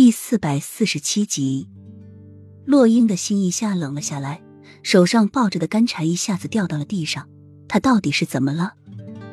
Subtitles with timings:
[0.00, 1.68] 第四百四十七集，
[2.64, 4.40] 洛英的心一下冷了下来，
[4.84, 7.28] 手上抱着的干柴一下子掉到了地上。
[7.66, 8.74] 他到底是怎么了？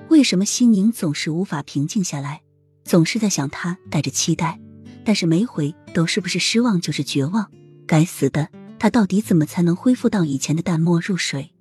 [0.09, 2.41] 为什么心宁总是无法平静下来？
[2.83, 4.59] 总是在想他，带着期待，
[5.05, 7.52] 但是每回都是不是失望就是绝望。
[7.86, 11.54] 该死的，他到底怎么才能恢复到以前的淡漠入水？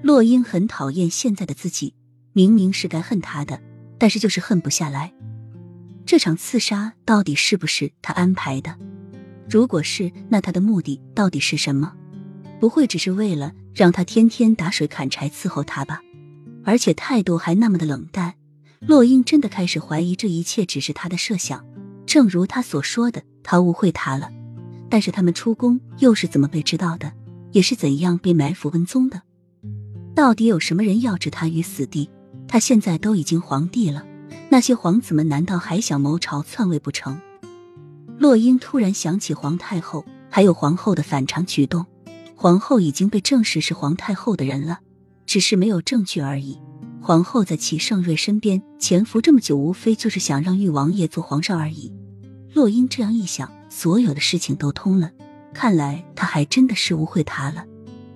[0.00, 1.96] 洛英很讨厌现在的自己，
[2.32, 3.60] 明明是该恨他的，
[3.98, 5.12] 但是就是恨不下来。
[6.06, 8.76] 这场刺杀到底是不是他安排的？
[9.48, 11.94] 如果是，那他的目的到底是什么？
[12.60, 16.00] 不会只是为了让他天天打水砍柴伺候他吧？
[16.64, 18.34] 而且态度还那么的冷淡，
[18.80, 21.64] 洛英真的开始怀疑这一切只是他的设想。
[22.06, 24.30] 正如他所说的，他误会他了。
[24.90, 27.12] 但是他们出宫又是怎么被知道的？
[27.52, 29.22] 也是怎样被埋伏跟踪的？
[30.14, 32.10] 到底有什么人要置他于死地？
[32.46, 34.06] 他现在都已经皇帝了。
[34.54, 37.20] 那些皇子们难道还想谋朝篡位不成？
[38.18, 41.84] 洛英突然想起皇太后还有皇后的反常举动。
[42.36, 44.78] 皇后已经被证实是皇太后的人了，
[45.26, 46.60] 只是没有证据而已。
[47.02, 51.92] 皇后在齐盛瑞身边潜伏这么久，无非就是想让玉王爷做皇上而已。
[52.52, 55.10] 洛英这样一想，所有的事情都通了。
[55.52, 57.64] 看来他还真的是误会他了。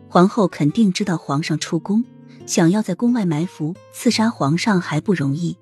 [0.09, 2.05] 皇后肯定知道皇上出宫，
[2.47, 5.57] 想要在宫外埋伏刺杀皇上还不容易。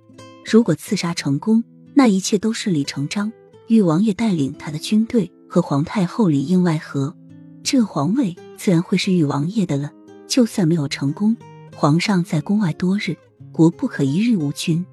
[0.49, 3.33] 如果刺杀成功，那一切都顺理成章。
[3.67, 7.17] 玉王爷带领他的军队和皇太后里应外合，
[7.65, 9.91] 这皇位自然会是玉王爷的了。
[10.29, 11.37] 就算没有成功，
[11.75, 13.17] 皇上在宫外多日，
[13.51, 14.87] 国不可一日无君。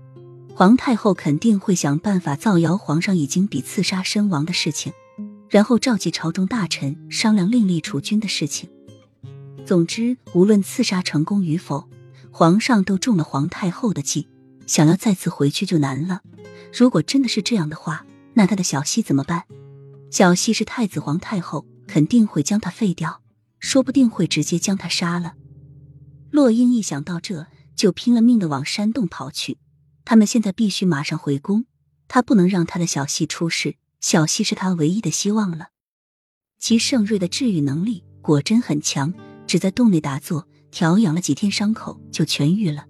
[0.56, 4.92] 皇太后肯定会想办法造谣皇上已经比刺杀身亡的事情，
[5.50, 8.72] 然后召集朝中大臣商量另立储君的事情。
[9.68, 11.88] 总之，无论刺杀成功与否，
[12.32, 14.28] 皇上都中了皇太后的计。
[14.66, 16.22] 想要再次回去就难了。
[16.74, 19.44] 如果真的是这样的话，那他的小溪怎么办？
[20.10, 23.22] 小溪是太子皇太后，肯定会将他废掉，
[23.60, 25.34] 说不定会直接将他杀了。
[26.32, 29.58] 洛英一想到这就拼了命的往山洞跑去。
[30.06, 31.66] 他们现在必须马上回宫，
[32.08, 33.76] 他不能让他的小溪出事。
[34.02, 35.70] 小溪是他唯一的希望了。
[36.60, 39.14] 齐盛瑞的治愈能力果真很强，
[39.48, 42.86] 只在洞内打坐调养了几天，伤口就痊愈了。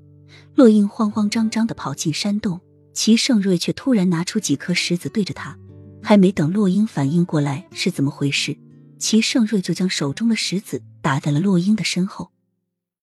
[0.56, 2.62] 洛英慌慌张张的跑进山洞，
[2.94, 5.58] 齐盛瑞却突然拿出几颗石子对着他。
[6.02, 8.58] 还没等洛英反应过来是怎么回事，
[9.00, 12.33] 齐盛瑞就将手中的石子打在了洛英的身后。